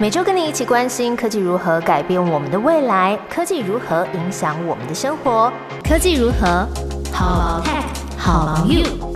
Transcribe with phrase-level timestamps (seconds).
[0.00, 5.52] 每周跟你一起关心科技如何改变我们的未来，科技如何影响我们的生活，
[5.82, 6.64] 科技如何
[7.12, 7.82] 好 tech
[8.16, 9.07] 好 you。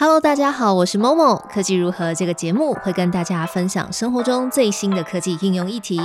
[0.00, 1.42] Hello，大家好，我是 Momo。
[1.52, 6.00] 科技如何这个节目会跟大家分享生活中最新的科技应用议题，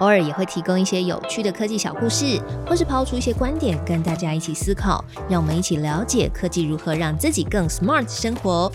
[0.00, 8.70] 偶尔也会提供一些有趣的科技小故事，或是抛出一些观点跟大家一起思考，让我们一起了解科技如何让自己更 smart 生活。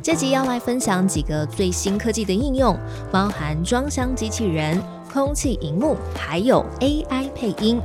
[0.00, 2.78] 这集要来分享几个最新科技的应用，
[3.10, 4.80] 包含装箱机器人、
[5.12, 7.80] 空气荧幕，还有 AI 配音。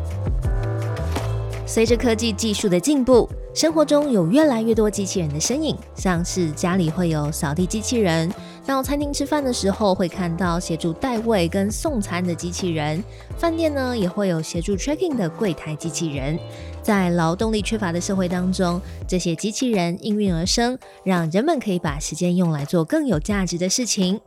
[1.66, 3.28] 随着科技技术的进步。
[3.56, 8.30] 生活中有越来越多机器人的身影，像是家里会有扫地机器人，
[8.66, 13.02] 到餐厅吃饭的时候会看到协助代位跟送餐的机器人，
[13.38, 16.38] 饭店呢也会有协助 tracking 的柜台机器人。
[16.84, 24.20] 在劳动力缺乏的社会当中，这些机器人应运而生，让人们可以把时间用来做更有价值的事情。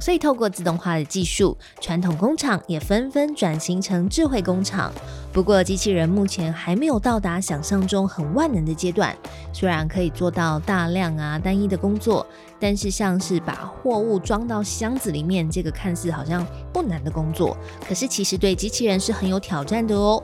[0.00, 4.92] 所以，透过自动化的技术，传统工厂也纷纷转型成智慧工厂。
[5.30, 9.14] 不过，机器人目前还没有到达想象中很万能的阶段。
[9.52, 12.26] 虽然可以做到大量啊单一的工作，
[12.58, 20.20] 但是像是把货物装到箱子里面，这个看似好像不难的工作，可是其实对机器人是很有挑战的哦。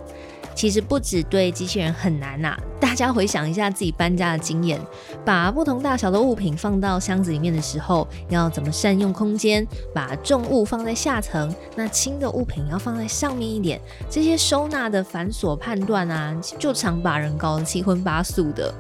[0.55, 4.81] 其实不止对机器人很难呐，大家回想一下自己搬家的经验，
[5.25, 9.67] 把不同大小的物品放到箱子里面的时候，要怎么善用空间？
[9.93, 18.73] 把重物放在下层，那轻的物品要放在上面一点，这些收纳的繁琐判断啊，就常把人搞得七荤八素的。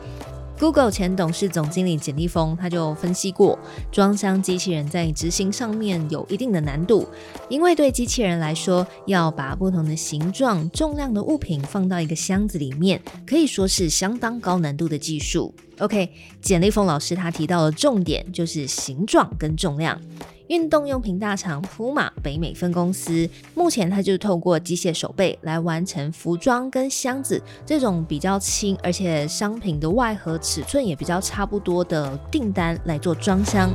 [0.58, 3.58] Google 前董事总经理简立峰他就分析过，
[3.90, 7.06] 装箱机器人在执行上面有一定的难度，
[7.48, 15.52] 因为对机器人来说，要把不同的形状、重量的物品放到一个箱子里面，可以说是相当高难度的技术。
[15.80, 16.08] OK，
[16.40, 20.00] 简立峰老师他提到的重点就是形状跟重量。
[20.48, 33.70] 运动用品大厂普马北美分公司，目前它就是透过机械手背来完成服装跟箱子这种比较轻，而且商品的外盒尺寸也比较差不多的订单来做装箱。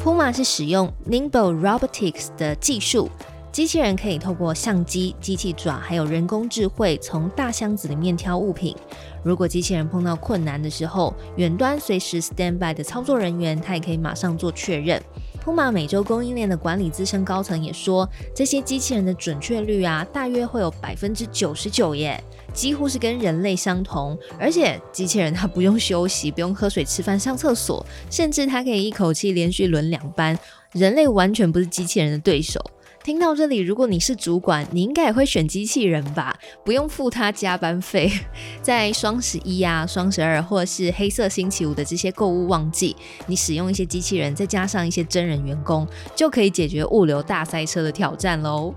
[0.00, 3.10] 普马是使用 Nimble Robotics 的技术，
[3.50, 8.76] 机器人可以透过相机、机器爪还有人工智慧，从大箱子里面挑物品。
[9.24, 15.02] 如果机器人碰到困难的时候，远端随时 stand by 的操作人员，他也可以马上做确认。
[15.40, 22.22] 普马美洲供应链的管理资深高层也说，这些机器人的准确率啊，大约会有百分之九十九耶，
[22.52, 24.16] 几乎是跟人类相同。
[24.38, 30.38] 而且机器人它不用休息，不用喝水、吃饭、上厕所，甚至它可以一口气连续轮两班，
[30.72, 32.60] 人类完全不是机器人的对手。
[33.08, 36.38] 听到这里，如果你是主管，你应该也会选机器人吧？
[36.62, 38.12] 不用付他加班费。
[38.60, 42.94] 在双十一啊、双十二或是黑色星期五的这些购物旺季，
[43.26, 48.74] 你使用一些机器人，再加上一些真人员工，就可以解决物流大塞车的挑战喽。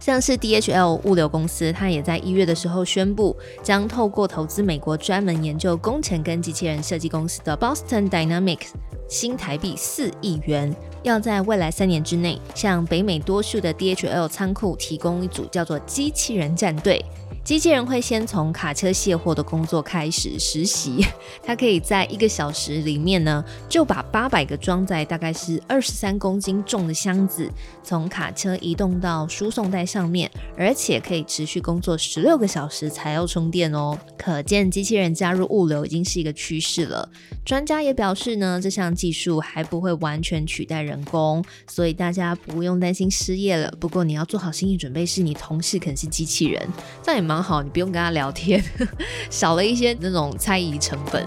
[0.00, 8.68] 像是 DHL 物流公司，它也在一月的时候宣布，将透过投资美国专门研究工程跟机器人设计公司的 Boston Dynamics，
[9.08, 10.74] 新台币四亿元。
[11.02, 17.04] 要在未来三年之内，向北美多数的 DHL 仓库提供一组叫做“机器人战队”。
[17.42, 21.04] 机器人会先从卡车卸货的工作开始实习，
[21.42, 27.50] 它可以在一个小时里面呢，就把八百个装载大概是二十三公斤重的箱子
[27.82, 33.98] 从卡车移动到输送带上面，而且可以持续工作十六个小时才要充电哦。
[34.16, 37.08] 可见机器人加入物流已经是一个趋势了。
[37.44, 43.72] 专家也表示呢，这项技术还不会完全取代人工，所以大家不用担心失业了。
[43.80, 46.68] 不过你要做好心理准备，是你同事可能是机器人，
[47.02, 47.40] 这样也蛮。
[47.42, 48.62] 好，你不用跟他聊天，
[49.30, 51.24] 少了一些那种猜疑成本。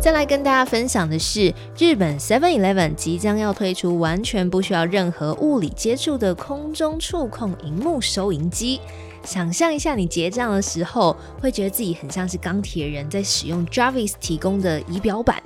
[0.00, 8.80] 再来跟大家分享的是，日本 Seven Eleven 即将要推出完全不需要任何物理接触的空中触控荧幕收银机。
[9.24, 15.42] 想象一下，你结账的时候，会觉得自己很像是钢铁人在使用 Jarvis 提供的仪表板。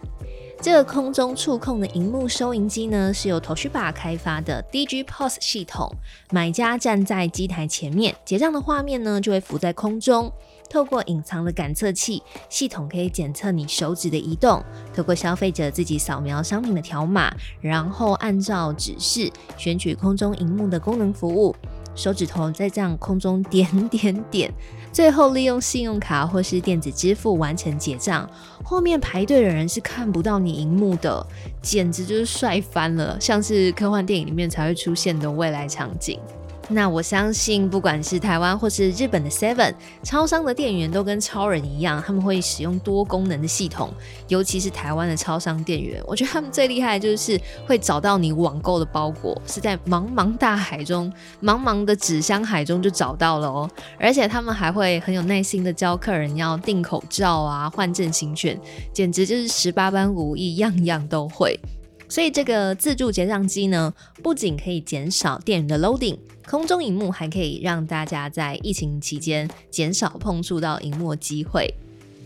[0.61, 5.89] 这个空中触控的荧幕收银机呢，是由 Toshiba 开发的 DG POS 系统。
[6.33, 10.33] 买家站在机台前面，结账的画面呢就会浮在空中。
[10.69, 14.61] 透过隐藏的感测器，系统可以检测你手指的移动。
[14.93, 21.55] 透过消费者自己扫描商品的条码，然后按照指示选取空中荧幕的功能服务。
[21.99, 24.49] 手指头在这样空中点点点，
[24.93, 28.31] 最后利用信用卡或是电子支付完成结账。
[28.63, 31.27] 后面排队的人是看不到你荧幕的，
[31.61, 36.21] 简直就是帅翻了，像是科幻电影里面才会出现的未来场景。
[36.71, 39.73] 那我相信，不管是台湾或是日本的 Seven
[40.03, 43.91] 超商的店员，都跟超人一样，他们会使用多功能的系统。
[44.29, 51.11] 尤其是台湾的超商店员，我觉得他们最厉害的就是会找到你网购的包裹，是在茫茫大海中、
[51.43, 53.71] 茫茫的纸箱海中就找到了哦。
[53.99, 58.61] 而且他们还会很有耐心的教客人要订口罩啊、换证行券，
[58.93, 61.59] 简直就是十八般武艺，样样都会。
[62.09, 66.19] 所以这个自助结账机呢，不仅可以减少店员的 loading，
[66.49, 71.75] 空中荧幕还可以让大家在疫情期间减少碰触到荧幕机会。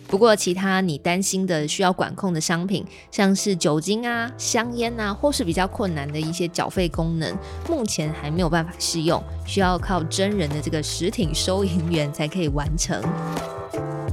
[0.06, 7.35] 不过，其他你担心的需要管控的商品，像是酒精啊、香烟啊，或是比较困难的一些缴费功能，
[7.67, 13.02] 目前还没有办法试用，需要靠真人的这个实体收银员才可以完成。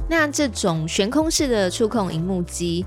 [0.08, 2.84] 那这种悬空式的触控荧幕机。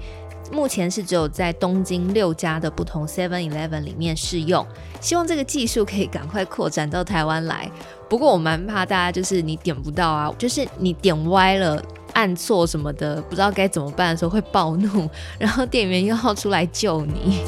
[0.52, 4.66] 目前是只有在东京六家的不同 Seven Eleven 里面试用，
[5.02, 7.72] 希望这个技术可以赶快扩展到台湾来。
[8.08, 11.82] 不过我蛮怕大家就是你点不到啊，就是你点歪了、
[12.14, 15.10] 按错什么的，不知道该怎么办的时候会暴怒，
[15.40, 17.40] 然后店员又要出来救你。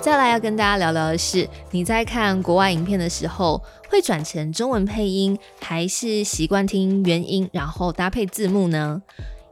[0.00, 9.02] 再来要跟大家聊聊的是，你在看国外影片的时候，会转成中文配音，还是习惯听原音然后搭配字幕呢？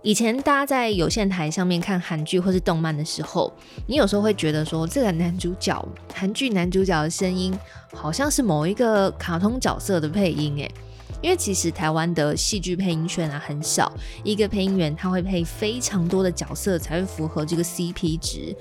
[0.08, 3.52] 以前大家在有线台上面看韩剧或是动漫的时候，
[3.87, 7.55] 你有时候会觉得说，这个男主角韩剧男主角的声音
[7.93, 10.75] 好像是某一个卡通角色的配音诶，
[11.20, 13.93] 因为其实台湾的戏剧配音圈啊很少，
[14.25, 18.56] 一个配音员他会配非常多的角色才会符合这个 CP 值。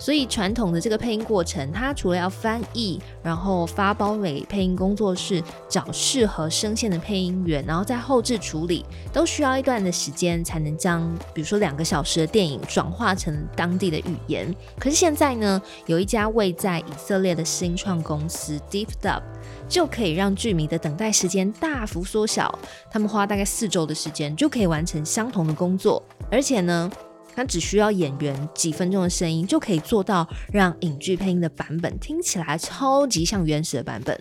[0.00, 14.52] 所以传统的这个配音过程，它除了要翻译，然后发包给配音工作室找适合声线的配音员，然后在后置处理，都需要一段的时间才能将，比如说两个小时的电影转化成当地的语言。
[14.78, 19.20] 可是现在呢，有一家位在以色列的新创公司 Deep Dub，
[19.68, 22.58] 就可以让剧迷的等待时间大幅缩小，
[22.90, 26.90] 他们花大概四周的时间就可以完成相同的工作，而且呢。
[27.34, 34.20] 它只需要演员几分钟的声音，就可以做到让影剧配音的版本听起来超级像原始的版本。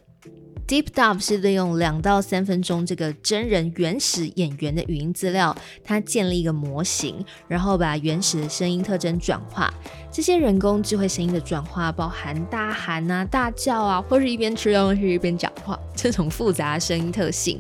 [0.70, 9.74] Deep Dub 是利用两到三分钟这个真人原始演员的语音资料，它建立一个模型，然后把原始的声音特征转化。
[10.12, 17.60] 这些人工智慧声音的转化，包含大喊啊、大叫啊，或是一边吃东西一边讲话这种复杂声音特性。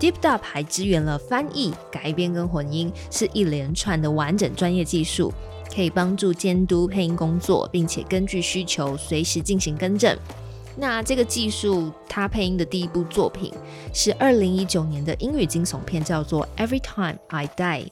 [0.00, 5.30] Deep Dub 还支援了翻译、改编跟混音，是一连串的完整专业技术，
[5.74, 10.16] 可以帮助监督配音工作，并且根据需求随时进行更正。
[10.78, 13.52] 那这个技术，它配音的第一部作品
[13.94, 17.84] 是二零一九年的英语惊悚片，叫做《Every Time I Die》。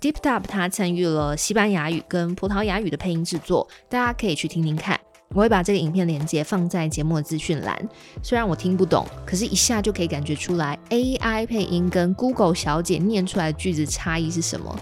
[0.00, 4.98] Deep Dub 它参与了西班牙语跟葡萄牙语的配音制作，大家可以去听听看。
[5.34, 7.76] 我会把这个影片连接放在节目的资讯栏。
[8.22, 14.74] 虽然我听不懂，可是一下就可以感觉出来 AI 配音跟 Google 小姐念出来的句子差异是什么。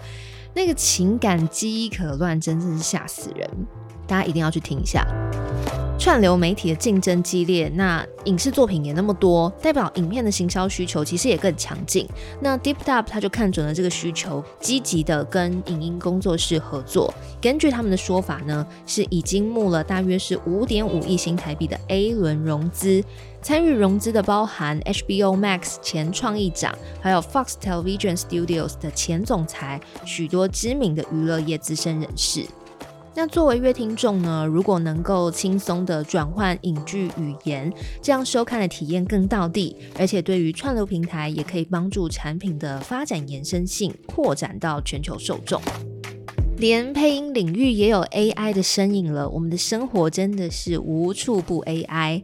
[0.54, 3.50] 那个情感记忆可乱，真的是吓死人。
[4.06, 5.04] 大家一定要去听一下。
[5.98, 12.06] 串流媒体的竞争激烈，那影视作品也那么多，代表影片的行销需求其实也更强劲。
[12.40, 17.12] 那 Deep Dub 他就看准了这个需求，积极的跟影音工作室合作。
[17.40, 23.02] 根据他们的说法呢，是已经募了大约是五点五亿新台币的 A 轮融资。
[23.42, 32.44] 参与融资的包含 HBO Max 前创意长，还有 Fox Television Studios 的前总裁，许多知名的娱乐业资深人士。
[33.18, 45.58] 那作为乐听众呢，如果能够轻松的转换影剧语言，这样收看的体验更到地，而且对于串流平台也可以帮助产品的发展延伸性扩展到全球受众。
[46.58, 52.22] 连配音领域也有 AI 的身影了，我们的生活真的是无处不 AI。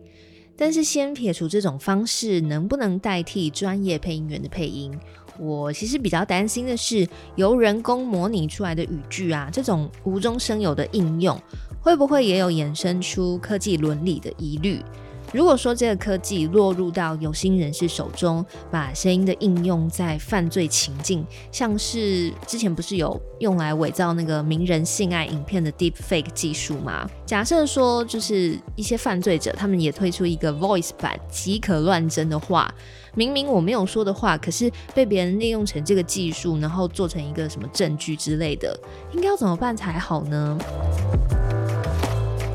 [0.55, 4.93] 但是先撇除这种方式，能不能代替专业配音员的配音？
[5.39, 11.41] 我其实比较担心的是，由人工模拟出来的语句啊，这种无中生有的应用，
[11.81, 14.81] 会不会也有衍生出科技伦理的疑虑？
[15.33, 27.09] 如果说这个科技落入到有心人士手中，把声音的应用在犯罪情境，像是之前不是有用来伪造那个名人性爱影片的 Deep Fake 技术吗？
[27.25, 32.73] 假设说，就是一些犯罪者，他们也推出一个 Voice 版即可乱真的话，
[33.15, 38.79] 明明我没有说的话，可是被别人利用成这个技术，然后做成一个什么证据之类的，
[39.13, 40.59] 应该要怎么办才好呢？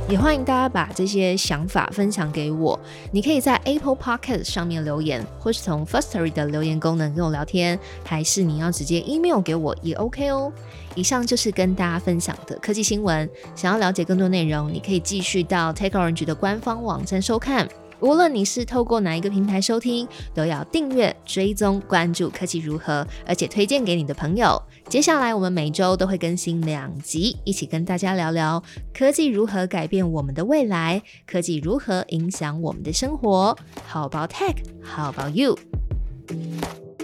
[0.09, 2.79] 也欢迎大家把这些想法分享给我。
[3.11, 10.49] 你可以在 Apple Podcast 上面留言，或是从 Firstory 的留言功能跟我聊天，还是你要直接 email 给我也 OK 哦。
[10.95, 13.29] 以上就是跟大家分享的科技新闻。
[13.53, 17.67] 想要了解更多内容，你可以继续到 Take Orange 的官方网站收看。
[17.99, 24.61] 无论你是透过哪一个平台收听，都要订阅、追踪、关注科技如何，而且推荐给你的朋友。
[24.87, 28.63] 接下来我们每周都会更新两集，一起跟大家聊聊
[28.93, 33.57] 科技如何改变我们的未来，科技如何影响我们的生活。
[33.91, 34.55] How about tech?
[34.83, 35.57] How about you?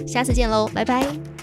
[0.08, 1.43] 下次见喽，拜拜。